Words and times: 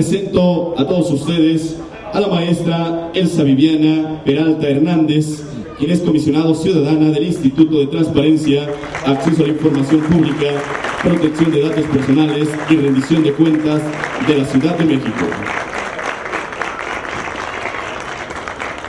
Presento 0.00 0.74
a 0.78 0.86
todos 0.86 1.10
ustedes 1.10 1.76
a 2.14 2.20
la 2.20 2.28
maestra 2.28 3.10
Elsa 3.12 3.42
Viviana 3.42 4.22
Peralta 4.24 4.66
Hernández, 4.66 5.44
quien 5.78 5.90
es 5.90 6.00
comisionado 6.00 6.54
ciudadana 6.54 7.10
del 7.10 7.24
Instituto 7.24 7.80
de 7.80 7.86
Transparencia, 7.88 8.66
Acceso 9.04 9.42
a 9.42 9.46
la 9.48 9.52
Información 9.52 10.00
Pública, 10.00 10.46
Protección 11.02 11.52
de 11.52 11.60
Datos 11.60 11.84
Personales 11.84 12.48
y 12.70 12.76
Rendición 12.76 13.24
de 13.24 13.32
Cuentas 13.34 13.82
de 14.26 14.38
la 14.38 14.46
Ciudad 14.46 14.78
de 14.78 14.84
México. 14.86 15.26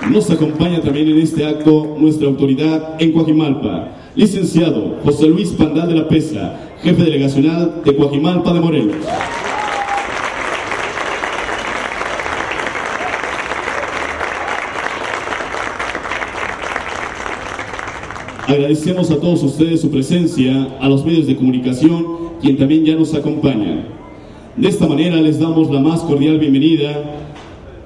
Nos 0.10 0.32
acompaña 0.32 0.80
también 0.80 1.10
en 1.10 1.20
este 1.20 1.46
acto 1.46 1.98
nuestra 2.00 2.30
autoridad 2.30 2.96
en 3.00 3.12
Coajimalpa, 3.12 3.98
licenciado 4.16 4.96
José 5.04 5.28
Luis 5.28 5.50
Pandal 5.50 5.90
de 5.90 5.96
la 5.96 6.08
Pesa, 6.08 6.58
jefe 6.82 7.04
delegacional 7.04 7.82
de 7.84 7.98
Coajimalpa 7.98 8.54
de 8.54 8.60
Morelos. 8.62 8.96
Agradecemos 18.52 19.10
a 19.12 19.16
todos 19.18 19.42
ustedes 19.44 19.80
su 19.80 19.90
presencia, 19.90 20.78
a 20.82 20.90
los 20.90 21.06
medios 21.06 21.26
de 21.26 21.38
comunicación, 21.38 22.06
quien 22.42 22.58
también 22.58 22.84
ya 22.84 22.96
nos 22.96 23.14
acompaña. 23.14 23.88
De 24.58 24.68
esta 24.68 24.88
manera 24.88 25.22
les 25.22 25.40
damos 25.40 25.72
la 25.72 25.80
más 25.80 26.02
cordial 26.02 26.38
bienvenida 26.38 27.02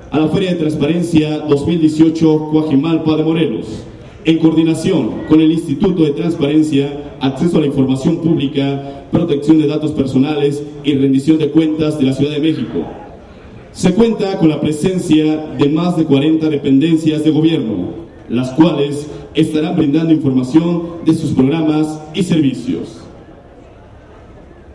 a 0.09 0.20
la 0.20 0.28
Feria 0.30 0.50
de 0.50 0.56
Transparencia 0.56 1.38
2018 1.42 2.50
Coajimalpa 2.52 3.16
de 3.16 3.23
Morelos, 3.23 3.68
en 4.23 4.40
coordinación 4.40 5.12
con 5.30 5.40
el 5.40 5.52
Instituto 5.52 6.04
de 6.04 6.14
Transparencia, 6.14 7.16
Acceso 7.20 7.59
a 7.59 7.62
la 7.62 7.68
Información 7.68 8.18
Pública, 8.18 9.06
Protección 9.11 9.59
de 9.59 9.67
Datos 9.67 9.92
Personales 9.92 10.64
y 10.84 10.95
Rendición 10.95 11.38
de 11.38 11.52
Cuentas 11.52 12.00
de 12.00 12.06
la 12.06 12.14
Ciudad 12.14 12.32
de 12.32 12.39
México. 12.39 12.84
Se 13.72 13.94
cuenta 13.94 14.39
con 14.39 14.50
la 14.50 14.59
presencia 14.59 15.45
de 15.59 15.70
más 15.70 15.95
de 15.95 16.06
40 16.06 16.50
dependencias 16.50 17.23
de 17.23 17.30
gobierno, 17.30 18.06
las 18.30 18.50
cuales 18.54 19.08
estarán 19.36 19.75
brindando 19.75 20.14
información 20.14 21.03
de 21.05 21.14
sus 21.14 21.31
programas 21.31 22.00
y 22.14 22.23
servicios. 22.23 22.97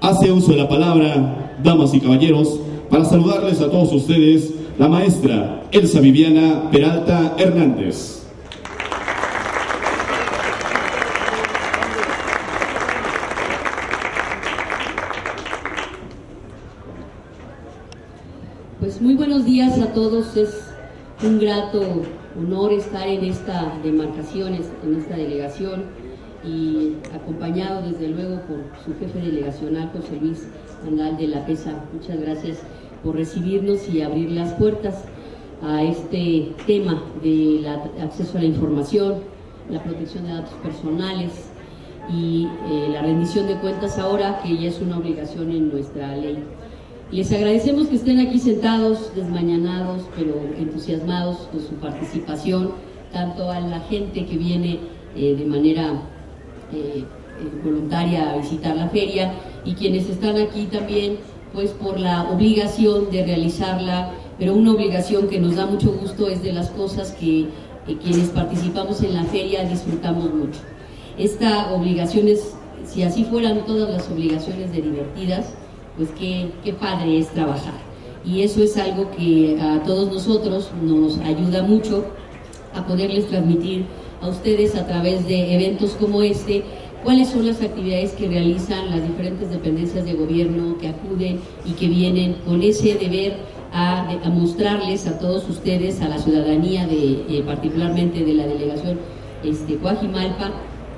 Hace 0.01 0.31
uso 0.31 0.53
de 0.53 0.59
la 0.59 0.69
palabra, 0.69 1.57
damas 1.63 1.95
y 1.95 2.01
caballeros, 2.01 2.61
para 2.91 3.05
saludarles 3.05 3.61
a 3.61 3.71
todos 3.71 3.93
ustedes 3.93 4.53
la 4.79 4.89
maestra 4.89 5.65
Elsa 5.73 6.01
Viviana 6.01 6.71
Peralta 6.71 7.35
Hernández. 7.39 8.23
Pues 18.81 19.01
muy 19.01 19.15
buenos 19.15 19.45
días 19.45 19.79
a 19.79 19.93
todos, 19.93 20.37
un 21.23 21.39
grato 21.39 21.83
honor 22.39 22.73
estar 22.73 23.07
en 23.07 23.25
esta 23.25 23.75
demarcación, 23.83 24.55
en 24.55 24.97
esta 24.97 25.17
delegación 25.17 25.85
y 26.43 26.95
acompañado 27.15 27.83
desde 27.83 28.09
luego 28.09 28.41
por 28.43 28.59
su 28.83 28.99
jefe 28.99 29.19
delegacional 29.19 29.91
José 29.93 30.17
Luis 30.19 30.49
Andal 30.87 31.19
de 31.19 31.29
la 31.29 31.45
PESA. 31.45 31.85
Muchas 31.93 32.19
gracias 32.21 32.59
por 33.05 33.17
recibirnos 33.17 33.87
y 33.91 34.01
abrir 34.01 34.31
las 34.31 34.55
puertas 34.55 35.05
a 35.63 35.83
este 35.83 36.53
tema 36.67 37.03
del 37.23 37.67
acceso 37.67 38.39
a 38.39 38.41
la 38.41 38.47
información, 38.47 39.17
la 39.69 39.83
protección 39.83 40.25
de 40.25 40.33
datos 40.33 40.55
personales 40.63 41.51
y 42.11 42.49
eh, 42.71 42.89
la 42.93 43.03
rendición 43.03 43.47
de 43.47 43.57
cuentas 43.57 43.99
ahora 43.99 44.41
que 44.43 44.57
ya 44.57 44.69
es 44.69 44.81
una 44.81 44.97
obligación 44.97 45.51
en 45.51 45.71
nuestra 45.71 46.17
ley. 46.17 46.43
Les 47.13 47.33
agradecemos 47.33 47.89
que 47.89 47.97
estén 47.97 48.21
aquí 48.21 48.39
sentados, 48.39 49.11
desmañanados, 49.17 50.03
pero 50.17 50.33
entusiasmados 50.57 51.39
con 51.51 51.61
su 51.61 51.75
participación, 51.75 52.71
tanto 53.13 53.51
a 53.51 53.59
la 53.59 53.81
gente 53.81 54.27
que 54.27 54.37
viene 54.37 54.79
eh, 55.17 55.35
de 55.35 55.45
manera 55.45 56.03
eh, 56.73 57.03
eh, 57.03 57.05
voluntaria 57.65 58.31
a 58.31 58.37
visitar 58.37 58.77
la 58.77 58.89
feria 58.91 59.33
y 59.65 59.75
quienes 59.75 60.09
están 60.09 60.37
aquí 60.37 60.67
también, 60.67 61.17
pues 61.53 61.73
por 61.73 61.99
la 61.99 62.31
obligación 62.31 63.11
de 63.11 63.27
realizarla, 63.27 64.13
pero 64.39 64.55
una 64.55 64.71
obligación 64.71 65.27
que 65.27 65.41
nos 65.41 65.57
da 65.57 65.67
mucho 65.67 65.91
gusto 65.91 66.29
es 66.29 66.45
de 66.45 66.53
las 66.53 66.71
cosas 66.71 67.11
que 67.19 67.49
quienes 68.05 68.29
participamos 68.29 69.03
en 69.03 69.15
la 69.15 69.25
feria 69.25 69.65
disfrutamos 69.65 70.33
mucho. 70.33 70.61
Esta 71.19 71.73
obligación 71.73 72.29
es, 72.29 72.55
si 72.85 73.03
así 73.03 73.25
fueran 73.25 73.67
todas 73.67 73.91
las 73.91 74.09
obligaciones 74.09 74.71
de 74.71 74.81
divertidas, 74.81 75.55
pues 76.01 76.13
qué, 76.19 76.51
qué 76.65 76.73
padre 76.73 77.19
es 77.19 77.29
trabajar. 77.29 77.75
Y 78.25 78.41
eso 78.41 78.63
es 78.63 78.75
algo 78.79 79.11
que 79.11 79.59
a 79.61 79.83
todos 79.83 80.11
nosotros 80.11 80.71
nos 80.83 81.19
ayuda 81.19 81.63
mucho 81.63 82.07
a 82.75 82.87
poderles 82.87 83.27
transmitir 83.27 83.85
a 84.23 84.29
ustedes 84.29 84.77
a 84.77 84.87
través 84.87 85.29
de 85.29 85.55
eventos 85.55 85.91
como 86.01 86.23
este 86.23 86.63
cuáles 87.05 87.29
son 87.29 87.47
las 87.47 87.61
actividades 87.61 88.13
que 88.13 88.29
realizan 88.29 88.89
las 88.89 89.07
diferentes 89.07 89.51
dependencias 89.51 90.07
de 90.07 90.15
gobierno 90.15 90.79
que 90.79 90.89
acuden 90.89 91.41
y 91.67 91.73
que 91.73 91.89
vienen 91.89 92.37
con 92.47 92.63
ese 92.63 92.95
deber 92.95 93.37
a, 93.71 94.17
mostrarles 94.31 95.07
a 95.07 95.19
todos 95.19 95.47
ustedes, 95.51 96.01
a 96.01 96.09
la 96.09 96.19
ciudadanía, 96.19 96.87
de, 96.87 97.27
eh, 97.29 97.43
particularmente 97.45 98.25
de 98.25 98.33
la 98.33 98.47
delegación 98.47 98.99
este, 99.45 99.77
Guajimalpa, 99.77 100.51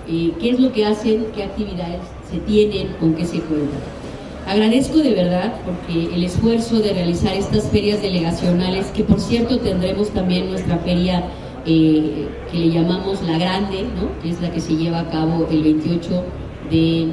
eh, 0.09 0.31
qué 0.41 0.51
es 0.51 0.61
lo 0.61 0.73
que 0.73 0.87
hacen, 0.87 1.27
qué 1.35 1.43
actividades 1.43 2.03
se 2.31 2.39
tienen, 2.39 2.95
con 3.01 3.15
qué 3.15 3.25
se 3.25 3.41
cuentan. 3.41 4.02
Agradezco 4.47 4.99
de 4.99 5.15
verdad 5.15 5.55
porque 5.65 6.15
el 6.15 6.25
esfuerzo 6.25 6.81
de 6.81 6.93
realizar 6.93 7.35
estas 7.35 7.69
ferias 7.69 8.03
delegacionales, 8.03 8.87
que 8.87 9.05
por 9.05 9.21
cierto 9.21 9.59
tendremos 9.59 10.11
también 10.11 10.51
nuestra 10.51 10.79
feria 10.79 11.23
eh, 11.65 12.29
que 12.51 12.59
le 12.59 12.71
llamamos 12.71 13.23
La 13.23 13.39
Grande, 13.39 13.85
¿no? 13.85 14.21
que 14.21 14.31
es 14.31 14.41
la 14.41 14.51
que 14.51 14.61
se 14.61 14.75
lleva 14.75 15.01
a 15.01 15.11
cabo 15.11 15.47
el 15.49 15.63
28 15.63 16.25
de, 16.71 17.13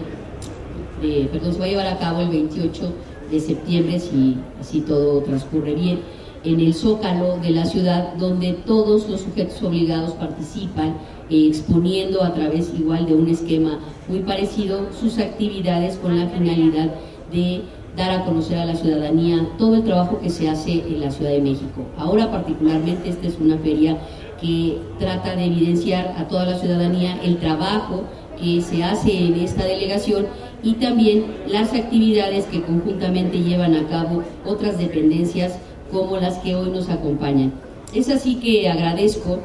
perdón, 1.31 1.53
se 1.53 1.59
va 1.59 1.66
a 1.66 1.68
llevar 1.68 1.88
a 1.88 2.00
cabo 2.00 2.22
el 2.22 2.29
28 2.29 2.94
de 3.29 3.39
septiembre, 3.39 4.00
si 4.00 4.38
así 4.59 4.81
todo 4.81 5.22
transcurre 5.22 5.75
bien, 5.75 6.00
en 6.44 6.59
el 6.59 6.73
Zócalo 6.73 7.38
de 7.38 7.51
la 7.51 7.66
ciudad, 7.66 8.16
donde 8.16 8.53
todos 8.53 9.07
los 9.07 9.22
sujetos 9.22 9.62
obligados 9.62 10.13
participan, 10.13 10.95
eh, 11.29 11.47
exponiendo 11.47 12.23
a 12.23 12.34
través 12.34 12.73
igual 12.78 13.06
de 13.06 13.13
un 13.13 13.28
esquema 13.28 13.79
muy 14.07 14.22
parecido 14.22 14.88
sus 15.00 15.19
actividades 15.19 15.97
con 15.97 16.18
la 16.18 16.28
finalidad 16.28 16.89
de 17.31 17.62
dar 17.95 18.12
a 18.12 18.25
conocer 18.25 18.57
a 18.57 18.66
la 18.66 18.75
ciudadanía 18.75 19.47
todo 19.57 19.75
el 19.75 19.84
trabajo 19.84 20.19
que 20.19 20.29
se 20.29 20.50
hace 20.50 20.72
en 20.72 21.01
la 21.01 21.12
Ciudad 21.12 21.31
de 21.31 21.41
México. 21.41 21.85
Ahora 21.97 22.31
particularmente 22.31 23.09
esta 23.09 23.28
es 23.28 23.38
una 23.40 23.57
feria 23.57 23.97
que 24.40 24.78
trata 25.00 25.35
de 25.35 25.45
evidenciar 25.45 26.16
a 26.18 26.28
toda 26.28 26.45
la 26.45 26.57
ciudadanía 26.57 27.19
el 27.23 27.38
trabajo 27.38 28.03
que 28.41 28.62
se 28.62 28.84
hace 28.84 29.25
en 29.25 29.35
esta 29.35 29.66
delegación 29.66 30.28
y 30.63 30.73
también 30.73 31.25
las 31.47 31.73
actividades 31.73 32.45
que 32.45 32.62
conjuntamente 32.62 33.39
llevan 33.39 33.75
a 33.75 33.88
cabo 33.88 34.23
otras 34.45 34.78
dependencias 34.78 35.57
como 35.91 36.18
las 36.18 36.38
que 36.38 36.56
hoy 36.56 36.69
nos 36.69 36.89
acompañan. 36.89 37.53
Es 37.94 38.09
así 38.09 38.35
que 38.35 38.69
agradezco 38.69 39.39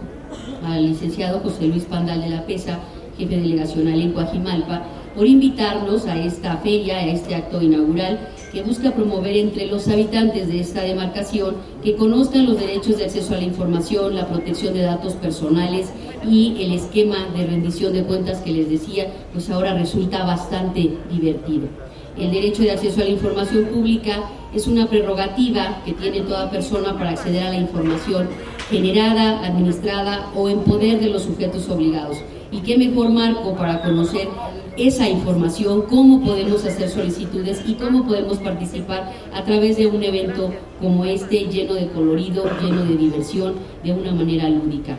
al 0.65 0.87
licenciado 0.87 1.41
José 1.41 1.67
Luis 1.67 1.85
Pandal 1.85 2.21
de 2.21 2.31
la 2.31 2.47
PESA, 2.47 2.79
jefe 3.17 3.37
delegacional 3.37 4.01
en 4.01 4.13
Coajimalpa, 4.13 4.83
por 5.15 5.27
invitarnos 5.27 6.07
a 6.07 6.19
esta 6.19 6.57
feria, 6.59 6.99
a 6.99 7.07
este 7.07 7.35
acto 7.35 7.63
inaugural 7.63 8.29
que 8.53 8.63
busca 8.63 8.93
promover 8.93 9.37
entre 9.37 9.67
los 9.67 9.89
habitantes 9.89 10.49
de 10.49 10.61
esta 10.61 10.83
demarcación 10.83 11.57
que 11.83 11.97
conozcan 11.97 12.47
los 12.47 12.59
derechos 12.59 12.99
de 12.99 13.05
acceso 13.05 13.35
a 13.35 13.39
la 13.39 13.45
información, 13.45 14.15
la 14.15 14.29
protección 14.29 14.75
de 14.75 14.83
datos 14.83 15.15
personales 15.15 15.93
y 16.29 16.57
el 16.63 16.73
esquema 16.73 17.29
de 17.37 17.47
rendición 17.47 17.93
de 17.93 18.05
cuentas 18.05 18.41
que 18.41 18.53
les 18.53 18.71
decía, 18.71 19.13
pues 19.33 19.51
ahora 19.51 19.75
resulta 19.75 20.25
bastante 20.25 20.97
divertido. 21.11 21.69
El 22.17 22.31
derecho 22.31 22.63
de 22.63 22.71
acceso 22.71 23.01
a 23.01 23.05
la 23.05 23.11
información 23.11 23.65
pública 23.67 24.31
es 24.55 24.69
una 24.69 24.87
prerrogativa 24.87 25.83
que 25.85 25.93
tiene 25.93 26.21
toda 26.21 26.49
persona 26.49 26.97
para 26.97 27.11
acceder 27.11 27.43
a 27.43 27.51
la 27.51 27.57
información 27.57 28.29
generada, 28.71 29.45
administrada 29.45 30.31
o 30.35 30.49
en 30.49 30.61
poder 30.61 31.01
de 31.01 31.11
los 31.11 31.23
sujetos 31.23 31.69
obligados. 31.69 32.19
Y 32.51 32.61
qué 32.61 32.79
mejor 32.79 33.11
marco 33.11 33.55
para 33.57 33.83
conocer 33.83 34.29
esa 34.77 35.09
información, 35.09 35.83
cómo 35.89 36.23
podemos 36.23 36.65
hacer 36.65 36.89
solicitudes 36.89 37.63
y 37.67 37.75
cómo 37.75 38.07
podemos 38.07 38.39
participar 38.39 39.13
a 39.33 39.45
través 39.45 39.77
de 39.77 39.87
un 39.87 40.03
evento 40.03 40.53
como 40.81 41.05
este, 41.05 41.47
lleno 41.47 41.75
de 41.75 41.89
colorido, 41.89 42.45
lleno 42.61 42.85
de 42.85 42.97
diversión, 42.97 43.55
de 43.83 43.93
una 43.93 44.13
manera 44.13 44.49
lúdica. 44.49 44.99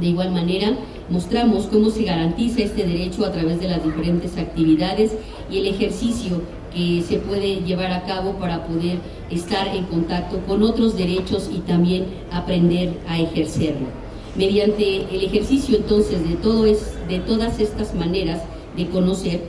De 0.00 0.08
igual 0.08 0.32
manera, 0.32 0.72
mostramos 1.10 1.66
cómo 1.66 1.90
se 1.90 2.04
garantiza 2.04 2.62
este 2.62 2.84
derecho 2.84 3.26
a 3.26 3.32
través 3.32 3.60
de 3.60 3.68
las 3.68 3.84
diferentes 3.84 4.36
actividades 4.38 5.12
y 5.50 5.58
el 5.58 5.66
ejercicio 5.66 6.40
que 6.74 7.02
se 7.02 7.18
puede 7.18 7.56
llevar 7.62 7.92
a 7.92 8.04
cabo 8.04 8.34
para 8.34 8.66
poder 8.66 8.98
estar 9.30 9.68
en 9.68 9.84
contacto 9.84 10.38
con 10.46 10.62
otros 10.62 10.96
derechos 10.96 11.50
y 11.52 11.58
también 11.60 12.06
aprender 12.30 12.98
a 13.08 13.18
ejercerlo. 13.18 13.86
Mediante 14.36 15.14
el 15.14 15.24
ejercicio 15.24 15.76
entonces 15.76 16.26
de, 16.26 16.36
todo 16.36 16.64
es, 16.66 16.96
de 17.08 17.18
todas 17.18 17.60
estas 17.60 17.94
maneras 17.94 18.42
de 18.76 18.86
conocer, 18.86 19.42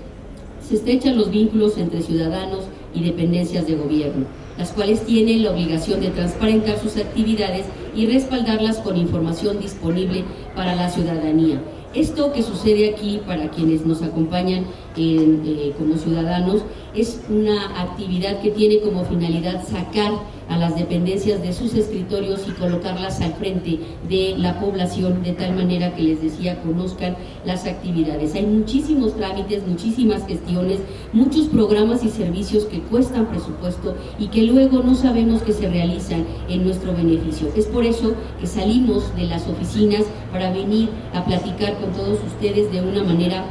se 0.62 0.76
estrechan 0.76 1.18
los 1.18 1.30
vínculos 1.30 1.78
entre 1.78 2.02
ciudadanos 2.02 2.66
y 2.94 3.04
dependencias 3.04 3.68
de 3.68 3.76
gobierno. 3.76 4.26
las 4.58 4.72
cuales 4.72 5.04
tienen 5.04 5.42
la 5.42 5.52
obligación 5.52 6.00
de 6.00 6.10
transparentar 6.10 6.78
sus 6.80 6.98
actividades 6.98 7.66
y 7.96 8.06
respaldarlas 8.06 8.78
con 8.78 8.98
información 8.98 9.60
disponible 9.60 10.24
para 10.56 10.76
la 10.76 10.90
ciudadanía. 10.90 11.60
Esto 11.96 12.32
que 12.34 12.44
sucede 12.44 12.92
aquí, 12.92 13.20
para 13.26 13.50
quienes 13.50 13.86
nos 13.86 14.02
acompañan 14.02 14.66
eh, 14.96 15.74
como 15.78 15.98
ciudadanos, 15.98 16.64
es 16.96 17.22
una 17.30 17.82
actividad 17.82 18.42
que 18.42 18.52
tiene 18.52 18.80
como 18.82 19.04
finalidad 19.06 19.68
sacar 19.68 20.12
a 20.50 20.58
las 20.58 20.76
dependencias 20.76 21.42
de 21.42 21.54
sus 21.54 21.74
escritorios 21.74 22.46
y 22.48 22.52
colocarlas 22.52 23.22
al 23.22 23.34
frente 23.34 23.80
de 24.08 24.36
la 24.38 24.60
población 24.60 25.24
de 25.24 25.32
tal 25.32 25.56
manera 25.56 25.96
que 25.96 26.04
les 26.04 26.22
decía 26.22 26.62
conozcan 26.62 27.16
las 27.46 27.66
actividades. 27.66 28.36
Hay 28.36 28.46
muchísimos 28.46 29.16
trámites, 29.16 29.66
muchísimas 29.66 30.28
gestiones, 30.28 30.80
muchos 31.12 31.48
programas 31.48 32.04
y 32.04 32.10
servicios 32.10 32.66
que 32.66 32.82
cuestan 32.82 33.28
presupuesto 33.28 33.96
y 34.20 34.28
que 34.28 34.44
luego 34.44 34.84
no 34.84 34.96
sabemos 34.96 35.42
que 35.42 35.54
se 35.54 35.70
realizan 35.70 36.26
en 36.50 36.66
nuestro 36.66 36.94
beneficio. 36.94 37.48
Es 37.56 37.66
por 37.66 37.86
eso 37.86 38.14
que 38.40 38.48
salimos 38.48 39.16
de 39.16 39.24
las 39.24 39.48
oficinas 39.48 40.04
para 40.32 40.52
venir 40.52 40.90
a 41.14 41.24
platicar 41.26 41.78
con 41.78 41.92
todos 41.94 42.20
ustedes 42.26 42.72
de 42.72 42.82
una 42.82 43.04
manera 43.04 43.46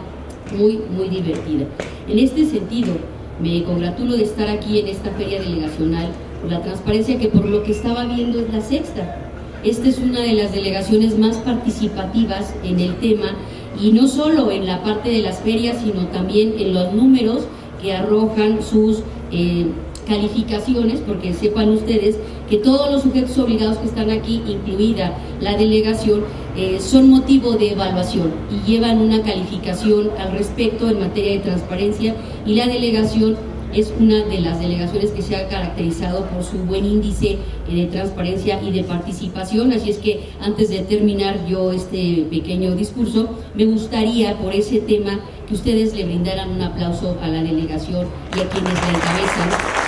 muy, 0.56 0.80
muy 0.94 1.08
divertida. 1.08 1.66
En 2.08 2.18
este 2.18 2.46
sentido, 2.46 2.94
me 3.40 3.62
congratulo 3.64 4.16
de 4.16 4.24
estar 4.24 4.48
aquí 4.48 4.78
en 4.78 4.88
esta 4.88 5.10
feria 5.12 5.40
delegacional 5.40 6.08
por 6.40 6.50
la 6.50 6.62
transparencia 6.62 7.18
que 7.18 7.28
por 7.28 7.44
lo 7.44 7.62
que 7.62 7.72
estaba 7.72 8.04
viendo 8.04 8.40
es 8.40 8.52
la 8.52 8.60
sexta. 8.60 9.30
Esta 9.64 9.88
es 9.88 9.98
una 9.98 10.20
de 10.20 10.34
las 10.34 10.52
delegaciones 10.52 11.18
más 11.18 11.36
participativas 11.38 12.54
en 12.64 12.80
el 12.80 12.96
tema 12.96 13.36
y 13.80 13.92
no 13.92 14.08
solo 14.08 14.50
en 14.50 14.66
la 14.66 14.82
parte 14.82 15.10
de 15.10 15.22
las 15.22 15.40
ferias, 15.40 15.78
sino 15.82 16.06
también 16.08 16.54
en 16.58 16.74
los 16.74 16.92
números 16.92 17.44
que 17.80 17.94
arrojan 17.94 18.62
sus 18.62 19.02
eh, 19.30 19.66
calificaciones, 20.06 21.00
porque 21.00 21.32
sepan 21.32 21.70
ustedes 21.70 22.16
que 22.50 22.58
todos 22.58 22.90
los 22.90 23.02
sujetos 23.02 23.38
obligados 23.38 23.78
que 23.78 23.86
están 23.86 24.10
aquí, 24.10 24.42
incluida 24.46 25.16
la 25.40 25.56
delegación, 25.56 26.24
eh, 26.56 26.78
son 26.80 27.10
motivo 27.10 27.52
de 27.52 27.72
evaluación 27.72 28.32
y 28.50 28.70
llevan 28.70 28.98
una 28.98 29.22
calificación 29.22 30.10
al 30.18 30.32
respecto 30.32 30.88
en 30.88 31.00
materia 31.00 31.32
de 31.32 31.38
transparencia 31.38 32.14
y 32.44 32.54
la 32.54 32.66
delegación 32.66 33.36
es 33.74 33.92
una 33.98 34.22
de 34.24 34.40
las 34.40 34.60
delegaciones 34.60 35.12
que 35.12 35.22
se 35.22 35.34
ha 35.34 35.48
caracterizado 35.48 36.26
por 36.26 36.44
su 36.44 36.58
buen 36.58 36.84
índice 36.84 37.38
eh, 37.68 37.74
de 37.74 37.86
transparencia 37.86 38.62
y 38.62 38.70
de 38.70 38.84
participación. 38.84 39.72
Así 39.72 39.90
es 39.90 39.98
que 39.98 40.28
antes 40.40 40.68
de 40.68 40.80
terminar 40.80 41.46
yo 41.46 41.72
este 41.72 42.26
pequeño 42.30 42.74
discurso, 42.74 43.30
me 43.54 43.64
gustaría 43.64 44.36
por 44.38 44.54
ese 44.54 44.80
tema 44.80 45.20
que 45.48 45.54
ustedes 45.54 45.94
le 45.96 46.04
brindaran 46.04 46.50
un 46.50 46.60
aplauso 46.60 47.16
a 47.22 47.28
la 47.28 47.42
delegación 47.42 48.06
y 48.36 48.40
a 48.40 48.48
quienes 48.48 48.74
la 48.74 48.88
encabezan. 48.88 49.81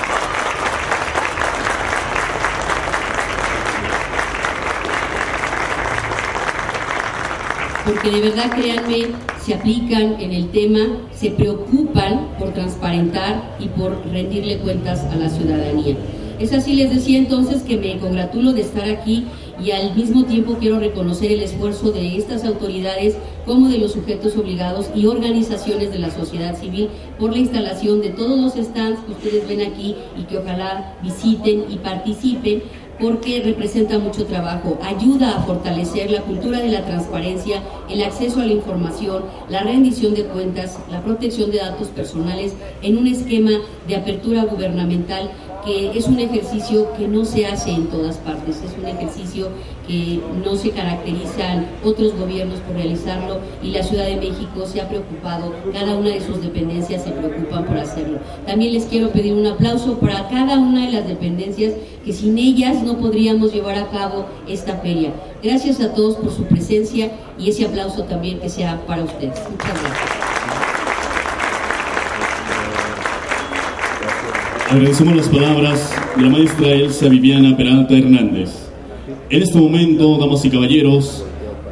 Porque 7.85 8.11
de 8.11 8.21
verdad 8.21 8.51
créanme, 8.55 9.09
se 9.41 9.55
aplican 9.55 10.21
en 10.21 10.33
el 10.33 10.49
tema, 10.51 10.81
se 11.13 11.31
preocupan 11.31 12.29
por 12.39 12.53
transparentar 12.55 13.57
y 13.61 13.69
por 13.69 14.07
rendirle 14.11 14.59
cuentas 14.59 15.05
a 15.05 15.17
la 15.17 15.29
ciudadanía. 15.29 15.97
Es 16.39 16.53
así, 16.53 16.75
les 16.75 16.93
decía 16.93 17.19
entonces 17.19 17.63
que 17.63 17.77
me 17.77 17.97
congratulo 17.99 18.53
de 18.53 18.63
estar 18.63 18.89
aquí 18.89 19.25
y 19.63 19.71
al 19.71 19.95
mismo 19.95 20.25
tiempo 20.25 20.57
quiero 20.59 20.81
reconocer 20.81 21.31
el 21.31 21.43
esfuerzo 21.43 21.93
de 21.93 22.17
estas 22.17 22.45
autoridades 22.45 23.17
como 23.47 23.69
de 23.69 23.79
los 23.79 23.93
sujetos 23.93 24.37
obligados 24.37 24.91
y 24.97 25.07
organizaciones 25.07 25.93
de 25.93 26.01
la 26.01 26.11
sociedad 26.11 26.59
civil 26.59 26.89
por 27.21 27.31
la 27.31 27.39
instalación 27.39 28.01
de 28.01 28.11
todos 28.11 28.37
los 28.39 28.67
stands 28.67 28.99
que 29.05 29.13
ustedes 29.13 29.47
ven 29.47 29.61
aquí 29.61 29.95
y 30.19 30.25
que 30.25 30.39
ojalá 30.39 30.97
visiten 31.03 31.67
y 31.71 31.77
participen 31.79 32.63
porque 33.01 33.43
representa 33.45 33.99
mucho 33.99 34.27
trabajo, 34.27 34.79
ayuda 34.83 35.37
a 35.37 35.43
fortalecer 35.43 36.11
la 36.11 36.23
cultura 36.23 36.61
de 36.61 36.69
la 36.69 36.85
transparencia, 36.85 37.63
el 37.89 38.03
acceso 38.03 38.41
a 38.41 38.47
la 38.47 38.53
información, 38.53 39.25
la 39.49 39.63
rendición 39.63 40.15
de 40.15 40.25
cuentas, 40.25 40.79
la 40.91 41.03
protección 41.03 41.51
de 41.51 41.59
datos 41.59 41.89
personales 41.89 42.55
en 42.83 42.99
un 42.99 43.07
esquema 43.07 43.53
de 43.89 43.97
apertura 43.97 44.45
gubernamental 44.45 45.31
que 45.65 45.97
es 45.97 46.07
un 46.07 46.21
ejercicio 46.21 46.93
que 46.97 47.09
no 47.09 47.25
se 47.25 47.47
hace 47.47 47.71
en 47.71 47.87
todas 47.87 48.19
partes, 48.19 48.61
es 48.63 48.77
un 48.79 48.87
ejercicio 48.87 49.49
que 49.87 50.21
no 50.45 50.57
se 50.57 50.71
caracterizan 50.71 51.67
otros 51.85 52.17
gobiernos 52.17 52.61
por 52.61 52.77
realizarlo 52.77 53.39
y 53.63 53.71
la 53.71 53.83
Ciudad 53.83 54.07
de 54.07 54.17
México 54.17 54.67
se 54.67 54.81
ha 54.81 54.89
preocupado, 54.89 55.53
cada 55.73 55.97
una 55.97 56.11
de 56.11 56.21
sus 56.21 56.41
dependencias 56.41 57.05
se 57.05 57.11
preocupan 57.11 57.65
por 57.65 57.77
hacerlo. 57.77 58.19
También 58.47 58.73
les 58.73 58.85
quiero 58.85 59.11
pedir 59.11 59.35
un 59.35 59.47
aplauso 59.47 59.99
para 59.99 60.29
cada 60.29 60.59
una 60.59 60.87
de 60.87 60.93
las 60.93 61.07
dependencias 61.07 61.75
que 62.05 62.13
sin 62.13 62.39
ellas 62.39 62.83
no 62.83 62.99
podríamos 62.99 63.53
llevar 63.53 63.77
a 63.77 63.89
cabo 63.91 64.27
esta 64.49 64.77
feria. 64.77 65.13
Gracias 65.43 65.81
a 65.81 65.93
todos 65.93 66.17
por 66.17 66.33
su 66.33 66.45
presencia 66.45 67.13
y 67.39 67.51
ese 67.51 67.67
aplauso 67.67 68.05
también 68.05 68.39
que 68.41 68.49
sea 68.49 68.81
para 68.87 69.05
ustedes. 69.05 69.41
Muchas 69.51 69.83
gracias. 69.83 70.35
Agradecemos 74.71 75.15
las 75.15 75.29
palabras 75.29 75.93
de 76.17 76.23
la 76.23 76.31
maestra 76.31 76.67
Elsa 76.69 77.09
Viviana 77.09 77.57
Peralta 77.57 77.95
Hernández. 77.95 78.64
En 79.31 79.43
este 79.43 79.59
momento, 79.59 80.19
damas 80.19 80.45
y 80.45 80.51
caballeros, 80.51 81.25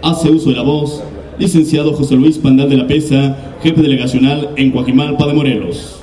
hace 0.02 0.31
uso 0.31 0.49
de 0.49 0.56
la 0.56 0.62
voz 0.62 1.02
licenciado 1.38 1.93
José 1.93 2.16
Luis 2.16 2.38
Pandal 2.38 2.70
de 2.70 2.78
la 2.78 2.87
Pesa, 2.87 3.37
jefe 3.62 3.82
delegacional 3.82 4.50
en 4.56 4.70
Coajimalpa 4.70 5.26
de 5.26 5.34
Morelos. 5.34 6.00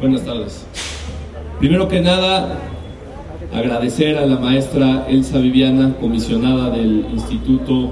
Buenas 0.00 0.24
tardes. 0.24 0.64
Primero 1.58 1.88
que 1.88 2.00
nada, 2.00 2.60
agradecer 3.52 4.16
a 4.16 4.26
la 4.26 4.38
maestra 4.38 5.06
Elsa 5.08 5.38
Viviana, 5.38 5.96
comisionada 6.00 6.70
del 6.70 7.06
Instituto 7.12 7.90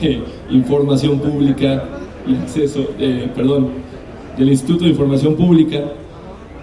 de 0.00 0.20
Información 0.50 1.20
Pública 1.20 1.84
y 2.26 2.34
Acceso, 2.34 2.90
eh, 2.98 3.30
perdón, 3.36 3.91
del 4.36 4.48
Instituto 4.48 4.84
de 4.84 4.90
Información 4.90 5.34
Pública, 5.34 5.80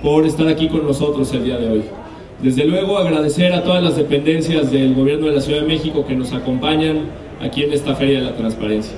por 0.02 0.26
estar 0.26 0.48
aquí 0.48 0.68
con 0.68 0.86
nosotros 0.86 1.34
el 1.34 1.44
día 1.44 1.58
de 1.58 1.70
hoy. 1.70 1.84
Desde 2.42 2.66
luego 2.66 2.98
agradecer 2.98 3.54
a 3.54 3.64
todas 3.64 3.84
las 3.84 3.98
dependencias 3.98 4.72
del 4.72 4.96
Gobierno 4.96 5.28
de 5.28 5.34
la 5.34 5.42
Ciudad 5.42 5.62
de 5.62 5.68
México 5.68 6.06
que 6.06 6.16
nos 6.16 6.32
acompañan 6.32 7.02
aquí 7.42 7.64
en 7.64 7.74
esta 7.74 7.96
Feria 7.96 8.20
de 8.20 8.26
la 8.26 8.36
Transparencia. 8.36 8.94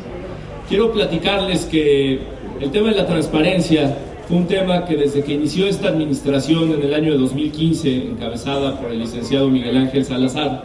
Quiero 0.69 0.91
platicarles 0.91 1.65
que 1.65 2.19
el 2.59 2.71
tema 2.71 2.89
de 2.89 2.95
la 2.95 3.07
transparencia 3.07 3.97
fue 4.27 4.37
un 4.37 4.47
tema 4.47 4.85
que 4.85 4.95
desde 4.95 5.23
que 5.23 5.33
inició 5.33 5.67
esta 5.67 5.89
administración 5.89 6.71
en 6.71 6.83
el 6.83 6.93
año 6.93 7.11
de 7.11 7.17
2015, 7.17 8.11
encabezada 8.11 8.79
por 8.79 8.91
el 8.91 8.99
licenciado 8.99 9.49
Miguel 9.49 9.75
Ángel 9.75 10.05
Salazar, 10.05 10.63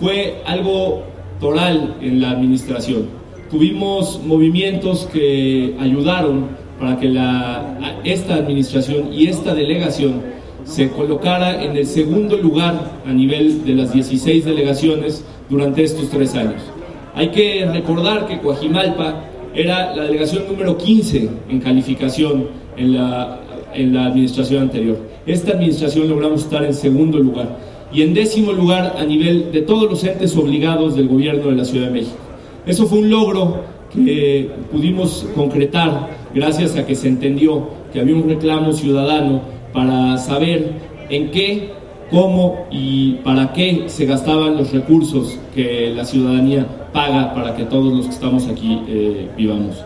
fue 0.00 0.42
algo 0.46 1.04
toral 1.38 1.96
en 2.00 2.20
la 2.20 2.30
administración. 2.30 3.06
Tuvimos 3.50 4.20
movimientos 4.24 5.06
que 5.12 5.76
ayudaron 5.78 6.48
para 6.78 6.98
que 6.98 7.08
esta 8.04 8.34
administración 8.34 9.12
y 9.12 9.28
esta 9.28 9.54
delegación 9.54 10.22
se 10.64 10.90
colocara 10.90 11.62
en 11.62 11.76
el 11.76 11.86
segundo 11.86 12.36
lugar 12.36 13.00
a 13.06 13.12
nivel 13.12 13.64
de 13.64 13.74
las 13.74 13.92
16 13.92 14.44
delegaciones 14.44 15.24
durante 15.48 15.84
estos 15.84 16.10
tres 16.10 16.34
años. 16.34 16.62
Hay 17.14 17.28
que 17.28 17.64
recordar 17.72 18.26
que 18.26 18.40
Coajimalpa 18.40 19.24
era 19.54 19.94
la 19.96 20.04
delegación 20.04 20.44
número 20.48 20.76
15 20.76 21.30
en 21.48 21.60
calificación 21.60 22.48
en 22.76 22.94
la, 22.94 23.40
en 23.72 23.94
la 23.94 24.06
administración 24.06 24.64
anterior. 24.64 24.98
Esta 25.24 25.52
administración 25.52 26.08
logramos 26.08 26.42
estar 26.42 26.64
en 26.64 26.74
segundo 26.74 27.18
lugar 27.18 27.56
y 27.92 28.02
en 28.02 28.12
décimo 28.12 28.52
lugar 28.52 28.96
a 28.98 29.04
nivel 29.04 29.52
de 29.52 29.62
todos 29.62 29.88
los 29.88 30.04
entes 30.04 30.36
obligados 30.36 30.96
del 30.96 31.08
gobierno 31.08 31.48
de 31.48 31.56
la 31.56 31.64
Ciudad 31.64 31.86
de 31.86 31.92
México. 31.92 32.16
Eso 32.66 32.86
fue 32.86 32.98
un 32.98 33.08
logro 33.08 33.62
que 33.94 34.50
pudimos 34.70 35.26
concretar 35.34 36.08
gracias 36.36 36.76
a 36.76 36.86
que 36.86 36.94
se 36.94 37.08
entendió 37.08 37.66
que 37.92 37.98
había 37.98 38.14
un 38.14 38.28
reclamo 38.28 38.74
ciudadano 38.74 39.40
para 39.72 40.18
saber 40.18 40.72
en 41.08 41.30
qué, 41.30 41.72
cómo 42.10 42.66
y 42.70 43.14
para 43.24 43.54
qué 43.54 43.84
se 43.86 44.04
gastaban 44.04 44.58
los 44.58 44.70
recursos 44.70 45.38
que 45.54 45.92
la 45.96 46.04
ciudadanía 46.04 46.90
paga 46.92 47.32
para 47.34 47.56
que 47.56 47.64
todos 47.64 47.90
los 47.92 48.06
que 48.06 48.12
estamos 48.12 48.46
aquí 48.48 48.82
eh, 48.86 49.30
vivamos. 49.34 49.82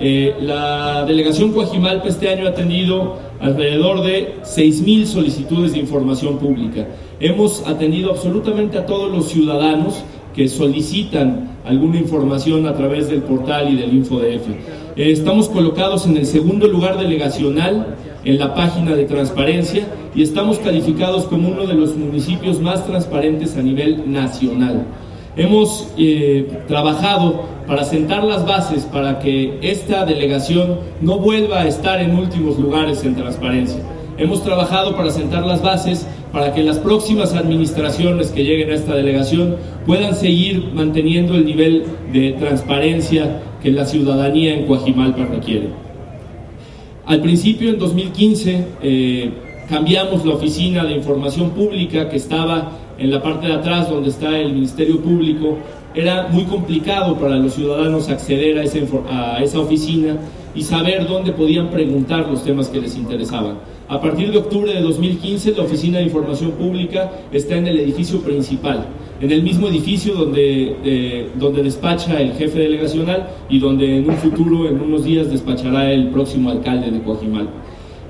Eh, 0.00 0.34
la 0.40 1.04
delegación 1.04 1.52
Coajimalpa 1.52 2.08
este 2.08 2.28
año 2.28 2.48
ha 2.48 2.54
tenido 2.54 3.18
alrededor 3.38 4.02
de 4.02 4.40
6.000 4.42 5.04
solicitudes 5.04 5.72
de 5.72 5.78
información 5.78 6.38
pública. 6.38 6.88
Hemos 7.20 7.64
atendido 7.68 8.10
absolutamente 8.10 8.76
a 8.76 8.86
todos 8.86 9.08
los 9.08 9.28
ciudadanos 9.28 10.02
que 10.34 10.48
solicitan 10.48 11.58
alguna 11.64 11.98
información 11.98 12.66
a 12.66 12.74
través 12.74 13.08
del 13.08 13.22
portal 13.22 13.72
y 13.72 13.76
del 13.76 13.94
InfoDF. 13.94 14.81
Eh, 14.94 15.10
estamos 15.10 15.48
colocados 15.48 16.06
en 16.06 16.18
el 16.18 16.26
segundo 16.26 16.68
lugar 16.68 16.98
delegacional 16.98 17.96
en 18.24 18.38
la 18.38 18.54
página 18.54 18.94
de 18.94 19.06
transparencia 19.06 19.86
y 20.14 20.22
estamos 20.22 20.58
calificados 20.58 21.24
como 21.24 21.48
uno 21.48 21.66
de 21.66 21.72
los 21.72 21.96
municipios 21.96 22.60
más 22.60 22.86
transparentes 22.86 23.56
a 23.56 23.62
nivel 23.62 24.12
nacional. 24.12 24.84
Hemos 25.34 25.88
eh, 25.96 26.60
trabajado 26.68 27.46
para 27.66 27.84
sentar 27.84 28.22
las 28.22 28.44
bases 28.44 28.84
para 28.84 29.18
que 29.18 29.58
esta 29.62 30.04
delegación 30.04 30.80
no 31.00 31.18
vuelva 31.18 31.62
a 31.62 31.66
estar 31.66 31.98
en 32.02 32.18
últimos 32.18 32.58
lugares 32.58 33.02
en 33.02 33.16
transparencia. 33.16 33.80
Hemos 34.18 34.44
trabajado 34.44 34.94
para 34.94 35.10
sentar 35.10 35.46
las 35.46 35.62
bases 35.62 36.06
para 36.32 36.52
que 36.52 36.62
las 36.62 36.78
próximas 36.78 37.32
administraciones 37.32 38.30
que 38.30 38.44
lleguen 38.44 38.70
a 38.70 38.74
esta 38.74 38.94
delegación 38.94 39.56
puedan 39.86 40.14
seguir 40.14 40.70
manteniendo 40.74 41.34
el 41.34 41.46
nivel 41.46 41.86
de 42.12 42.32
transparencia 42.32 43.40
que 43.62 43.70
la 43.70 43.84
ciudadanía 43.84 44.54
en 44.54 44.66
Coajimalpa 44.66 45.26
requiere. 45.26 45.68
Al 47.06 47.20
principio, 47.20 47.70
en 47.70 47.78
2015, 47.78 48.64
eh, 48.82 49.30
cambiamos 49.68 50.24
la 50.24 50.34
oficina 50.34 50.84
de 50.84 50.94
información 50.94 51.50
pública 51.50 52.08
que 52.08 52.16
estaba 52.16 52.72
en 52.98 53.10
la 53.10 53.22
parte 53.22 53.46
de 53.46 53.54
atrás 53.54 53.88
donde 53.88 54.10
está 54.10 54.38
el 54.38 54.52
Ministerio 54.52 55.00
Público. 55.00 55.58
Era 55.94 56.28
muy 56.28 56.44
complicado 56.44 57.16
para 57.16 57.36
los 57.36 57.54
ciudadanos 57.54 58.08
acceder 58.08 58.58
a 58.58 58.64
esa, 58.64 58.78
a 59.10 59.42
esa 59.42 59.60
oficina 59.60 60.16
y 60.54 60.62
saber 60.62 61.06
dónde 61.06 61.32
podían 61.32 61.70
preguntar 61.70 62.28
los 62.28 62.44
temas 62.44 62.68
que 62.68 62.80
les 62.80 62.96
interesaban. 62.96 63.56
A 63.88 64.00
partir 64.00 64.30
de 64.30 64.38
octubre 64.38 64.72
de 64.72 64.80
2015, 64.80 65.52
la 65.52 65.64
Oficina 65.64 65.98
de 65.98 66.04
Información 66.04 66.52
Pública 66.52 67.10
está 67.32 67.56
en 67.56 67.66
el 67.66 67.78
edificio 67.78 68.20
principal, 68.20 68.86
en 69.22 69.30
el 69.30 69.42
mismo 69.44 69.68
edificio 69.68 70.14
donde, 70.14 70.76
eh, 70.84 71.30
donde 71.36 71.62
despacha 71.62 72.20
el 72.20 72.32
jefe 72.32 72.58
delegacional 72.58 73.28
y 73.48 73.60
donde 73.60 73.98
en 73.98 74.10
un 74.10 74.16
futuro, 74.16 74.68
en 74.68 74.80
unos 74.80 75.04
días, 75.04 75.30
despachará 75.30 75.92
el 75.92 76.08
próximo 76.08 76.50
alcalde 76.50 76.90
de 76.90 77.00
Coajimal. 77.00 77.48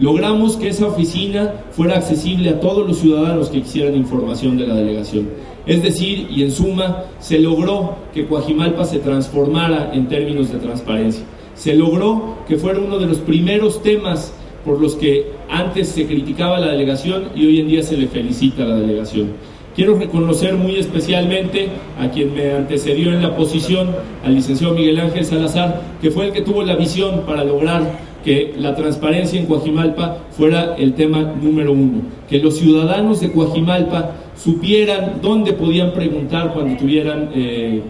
Logramos 0.01 0.57
que 0.57 0.69
esa 0.69 0.87
oficina 0.87 1.53
fuera 1.73 1.97
accesible 1.97 2.49
a 2.49 2.61
todos 2.61 2.89
los 2.89 2.97
ciudadanos 2.97 3.51
que 3.51 3.61
quisieran 3.61 3.95
información 3.95 4.57
de 4.57 4.67
la 4.67 4.75
delegación. 4.75 5.29
Es 5.67 5.83
decir, 5.83 6.29
y 6.31 6.45
en 6.45 6.51
suma, 6.51 7.05
se 7.21 7.39
logró 7.39 7.97
que 8.15 8.27
Coajimalpa 8.27 8.87
se 8.87 8.99
transformara 8.99 9.91
en 9.93 10.09
términos 10.09 10.51
de 10.51 10.61
transparencia. 10.61 11.25
Se 11.55 11.75
logró 11.75 12.39
que 12.49 12.57
fuera 12.57 12.81
uno 12.81 12.99
de 12.99 13.07
los 13.07 13.19
primeros 13.19 13.83
temas 13.83 14.33
por 14.65 14.81
los 14.81 14.97
que 14.97 15.27
antes 15.51 15.89
se 15.89 16.07
criticaba 16.07 16.59
la 16.59 16.73
delegación 16.73 17.29
y 17.35 17.45
hoy 17.45 17.61
en 17.61 17.69
día 17.69 17.83
se 17.83 17.99
le 17.99 18.07
felicita 18.07 18.63
a 18.63 18.69
la 18.69 18.77
delegación. 18.77 19.52
Quiero 19.75 19.97
reconocer 19.97 20.55
muy 20.55 20.77
especialmente 20.77 21.69
a 21.99 22.11
quien 22.11 22.35
me 22.35 22.53
antecedió 22.53 23.11
en 23.11 23.23
la 23.23 23.35
posición, 23.35 23.89
al 24.23 24.35
licenciado 24.35 24.75
Miguel 24.75 25.01
Ángel 25.01 25.25
Salazar, 25.25 25.81
que 26.03 26.11
fue 26.11 26.27
el 26.27 26.33
que 26.33 26.43
tuvo 26.43 26.63
la 26.63 26.77
visión 26.77 27.23
para 27.27 27.43
lograr 27.43 27.99
que 28.23 28.55
la 28.59 28.77
transparencia 28.77 29.41
en 29.41 29.47
Coajimalpa 29.47 30.19
fuera 30.31 30.77
el 30.77 30.93
tema 30.93 31.23
número 31.23 31.73
uno, 31.73 32.03
que 32.29 32.39
los 32.39 32.59
ciudadanos 32.59 33.21
de 33.21 33.33
Coajimalpa 33.33 34.13
supieran 34.37 35.21
dónde 35.23 35.55
podían 35.55 35.93
preguntar 35.93 36.53
cuando 36.53 36.77
tuvieran 36.77 37.31
eh, 37.35 37.81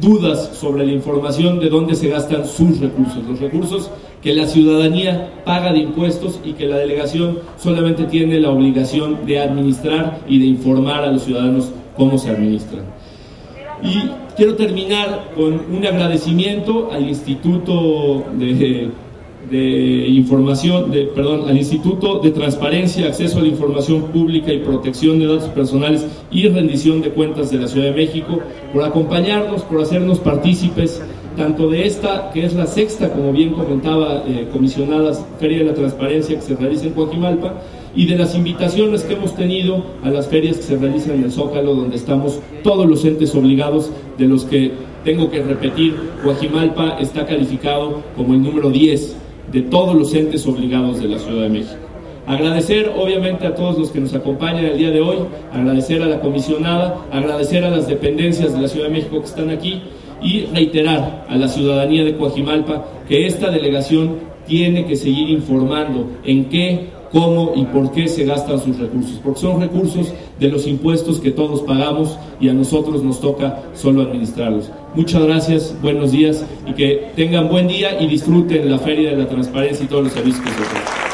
dudas 0.00 0.50
sobre 0.54 0.84
la 0.84 0.92
información 0.92 1.60
de 1.60 1.68
dónde 1.68 1.94
se 1.94 2.08
gastan 2.08 2.44
sus 2.44 2.80
recursos, 2.80 3.24
los 3.24 3.40
recursos 3.40 3.90
que 4.22 4.34
la 4.34 4.46
ciudadanía 4.46 5.42
paga 5.44 5.72
de 5.72 5.78
impuestos 5.78 6.40
y 6.44 6.52
que 6.52 6.66
la 6.66 6.78
delegación 6.78 7.38
solamente 7.56 8.04
tiene 8.04 8.40
la 8.40 8.50
obligación 8.50 9.26
de 9.26 9.40
administrar 9.40 10.20
y 10.28 10.38
de 10.38 10.46
informar 10.46 11.04
a 11.04 11.12
los 11.12 11.22
ciudadanos 11.22 11.70
cómo 11.96 12.18
se 12.18 12.30
administran. 12.30 12.82
Y 13.82 14.10
quiero 14.36 14.56
terminar 14.56 15.30
con 15.36 15.54
un 15.70 15.86
agradecimiento 15.86 16.90
al 16.92 17.08
Instituto 17.08 18.24
de 18.38 18.90
de 19.50 20.08
información, 20.08 20.90
de, 20.90 21.04
perdón, 21.04 21.48
al 21.48 21.56
Instituto 21.56 22.18
de 22.18 22.30
Transparencia, 22.30 23.06
Acceso 23.06 23.38
a 23.38 23.42
la 23.42 23.48
Información 23.48 24.04
Pública 24.04 24.52
y 24.52 24.58
Protección 24.58 25.18
de 25.18 25.26
Datos 25.26 25.48
Personales 25.50 26.06
y 26.30 26.48
Rendición 26.48 27.00
de 27.00 27.10
Cuentas 27.10 27.50
de 27.50 27.58
la 27.58 27.68
Ciudad 27.68 27.86
de 27.86 27.94
México, 27.94 28.40
por 28.72 28.84
acompañarnos, 28.84 29.62
por 29.62 29.80
hacernos 29.80 30.18
partícipes 30.18 31.02
tanto 31.38 31.70
de 31.70 31.86
esta, 31.86 32.30
que 32.32 32.44
es 32.44 32.52
la 32.52 32.66
sexta, 32.66 33.10
como 33.10 33.32
bien 33.32 33.52
comentaba, 33.52 34.24
eh, 34.26 34.48
comisionadas 34.52 35.24
Feria 35.38 35.58
de 35.58 35.64
la 35.66 35.74
Transparencia 35.74 36.34
que 36.36 36.42
se 36.42 36.56
realiza 36.56 36.86
en 36.86 36.92
Coajimalpa, 36.92 37.54
y 37.94 38.06
de 38.06 38.18
las 38.18 38.34
invitaciones 38.34 39.04
que 39.04 39.14
hemos 39.14 39.34
tenido 39.34 39.84
a 40.02 40.10
las 40.10 40.26
ferias 40.26 40.56
que 40.56 40.62
se 40.64 40.76
realizan 40.76 41.14
en 41.14 41.24
el 41.24 41.32
Zócalo, 41.32 41.74
donde 41.74 41.96
estamos 41.96 42.40
todos 42.62 42.86
los 42.86 43.04
entes 43.04 43.34
obligados, 43.34 43.90
de 44.18 44.26
los 44.26 44.44
que 44.44 44.72
tengo 45.04 45.30
que 45.30 45.42
repetir, 45.42 45.94
Coajimalpa 46.22 46.98
está 47.00 47.24
calificado 47.24 48.02
como 48.16 48.34
el 48.34 48.42
número 48.42 48.70
10 48.70 49.16
de 49.52 49.62
todos 49.62 49.94
los 49.94 50.12
entes 50.14 50.44
obligados 50.46 51.00
de 51.00 51.08
la 51.08 51.18
Ciudad 51.18 51.42
de 51.42 51.48
México. 51.50 51.76
Agradecer 52.26 52.92
obviamente 52.98 53.46
a 53.46 53.54
todos 53.54 53.78
los 53.78 53.90
que 53.90 54.00
nos 54.00 54.12
acompañan 54.12 54.64
el 54.64 54.76
día 54.76 54.90
de 54.90 55.00
hoy, 55.00 55.18
agradecer 55.52 56.02
a 56.02 56.06
la 56.06 56.20
comisionada, 56.20 57.06
agradecer 57.10 57.64
a 57.64 57.70
las 57.70 57.86
dependencias 57.86 58.52
de 58.52 58.60
la 58.60 58.68
Ciudad 58.68 58.88
de 58.88 58.92
México 58.92 59.20
que 59.20 59.26
están 59.26 59.50
aquí 59.50 59.80
y 60.22 60.46
reiterar 60.46 61.26
a 61.28 61.36
la 61.36 61.48
ciudadanía 61.48 62.04
de 62.04 62.16
Coajimalpa 62.16 62.84
que 63.08 63.26
esta 63.26 63.50
delegación 63.50 64.16
tiene 64.46 64.86
que 64.86 64.96
seguir 64.96 65.30
informando 65.30 66.08
en 66.24 66.46
qué 66.46 66.98
cómo 67.12 67.52
y 67.56 67.64
por 67.64 67.90
qué 67.92 68.08
se 68.08 68.24
gastan 68.24 68.60
sus 68.60 68.78
recursos, 68.78 69.18
porque 69.22 69.40
son 69.40 69.60
recursos 69.60 70.12
de 70.38 70.48
los 70.48 70.66
impuestos 70.66 71.20
que 71.20 71.30
todos 71.30 71.62
pagamos 71.62 72.18
y 72.40 72.48
a 72.48 72.54
nosotros 72.54 73.02
nos 73.02 73.20
toca 73.20 73.62
solo 73.74 74.02
administrarlos. 74.02 74.70
Muchas 74.94 75.22
gracias, 75.22 75.74
buenos 75.82 76.12
días 76.12 76.44
y 76.66 76.72
que 76.72 77.10
tengan 77.16 77.48
buen 77.48 77.68
día 77.68 78.00
y 78.00 78.06
disfruten 78.06 78.70
la 78.70 78.78
Feria 78.78 79.10
de 79.10 79.16
la 79.16 79.28
Transparencia 79.28 79.84
y 79.84 79.88
todos 79.88 80.04
los 80.04 80.12
servicios 80.12 80.44
que 80.44 80.50
se. 80.50 81.07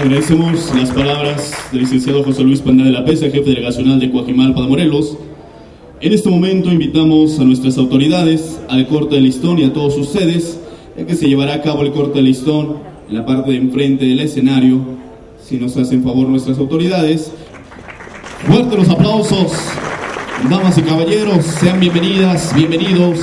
Agradecemos 0.00 0.74
las 0.74 0.90
palabras 0.92 1.52
del 1.72 1.82
licenciado 1.82 2.24
José 2.24 2.42
Luis 2.42 2.62
Pandá 2.62 2.84
de 2.84 2.90
la 2.90 3.04
Pesa, 3.04 3.26
jefe 3.26 3.50
delegacional 3.50 4.00
de 4.00 4.10
Coajimalpa 4.10 4.62
de 4.62 4.66
Morelos. 4.66 5.18
En 6.00 6.14
este 6.14 6.30
momento 6.30 6.72
invitamos 6.72 7.38
a 7.38 7.44
nuestras 7.44 7.76
autoridades 7.76 8.58
al 8.70 8.86
corte 8.88 9.16
de 9.16 9.20
listón 9.20 9.58
y 9.58 9.64
a 9.64 9.74
todos 9.74 9.98
ustedes, 9.98 10.58
ya 10.96 11.04
que 11.04 11.14
se 11.14 11.28
llevará 11.28 11.52
a 11.52 11.60
cabo 11.60 11.82
el 11.82 11.92
corte 11.92 12.14
de 12.14 12.22
listón 12.22 12.78
en 13.10 13.14
la 13.14 13.26
parte 13.26 13.50
de 13.50 13.58
enfrente 13.58 14.06
del 14.06 14.20
escenario, 14.20 14.80
si 15.38 15.58
nos 15.58 15.76
hacen 15.76 16.02
favor 16.02 16.26
nuestras 16.30 16.56
autoridades. 16.56 17.32
Fuerte 18.46 18.78
los 18.78 18.88
aplausos, 18.88 19.52
damas 20.48 20.78
y 20.78 20.82
caballeros, 20.82 21.44
sean 21.44 21.78
bienvenidas, 21.78 22.54
bienvenidos 22.54 23.18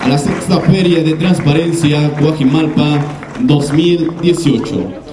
a 0.00 0.08
la 0.08 0.16
sexta 0.16 0.60
Feria 0.60 1.02
de 1.02 1.12
Transparencia 1.12 2.08
Guajimalpa 2.18 3.04
2018. 3.40 5.05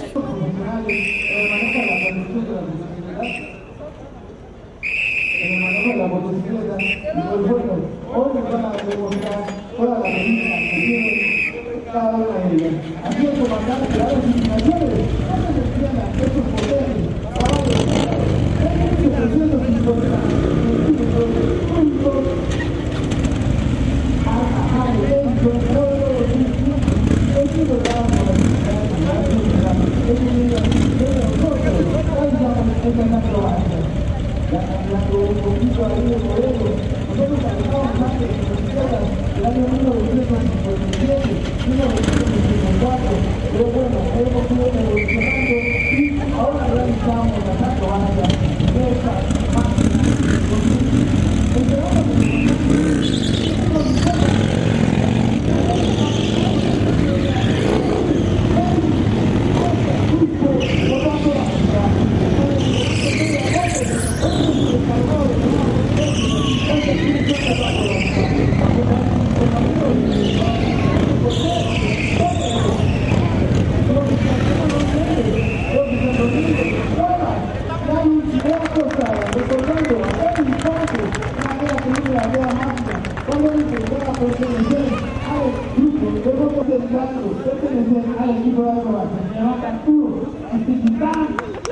Pertenecen 87.83 88.15
al 88.19 88.29
equipo 88.37 88.63
de 88.63 88.71
acrobacia. 88.71 89.09
Se 89.29 89.35
llama 89.35 89.57
Arturo, 89.67 90.21
anticipar 90.51 91.27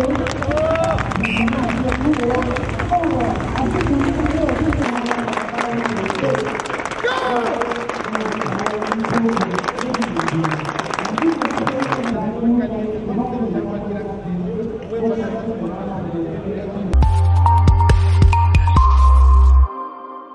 you. 0.09 0.14